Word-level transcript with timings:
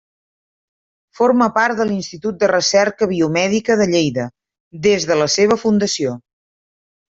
Forma 1.19 1.47
part 1.57 1.81
de 1.81 1.85
l'Institut 1.89 2.39
de 2.45 2.49
Recerca 2.53 3.09
Biomèdica 3.13 3.77
de 3.83 3.89
Lleida 3.93 4.27
des 4.89 5.09
de 5.13 5.21
la 5.23 5.31
seva 5.37 5.63
fundació. 5.67 6.19